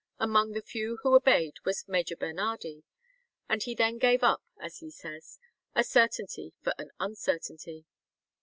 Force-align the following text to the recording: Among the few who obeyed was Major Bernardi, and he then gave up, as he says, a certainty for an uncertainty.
Among 0.19 0.53
the 0.53 0.63
few 0.63 0.97
who 1.03 1.13
obeyed 1.15 1.59
was 1.63 1.87
Major 1.87 2.15
Bernardi, 2.15 2.81
and 3.47 3.61
he 3.61 3.75
then 3.75 3.99
gave 3.99 4.23
up, 4.23 4.41
as 4.59 4.79
he 4.79 4.89
says, 4.89 5.37
a 5.75 5.83
certainty 5.83 6.53
for 6.63 6.73
an 6.79 6.89
uncertainty. 6.99 7.85